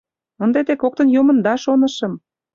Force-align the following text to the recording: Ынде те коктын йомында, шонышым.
Ынде 0.43 0.59
те 0.67 0.73
коктын 0.81 1.07
йомында, 1.15 1.53
шонышым. 1.63 2.13